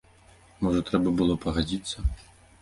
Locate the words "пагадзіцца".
1.45-1.97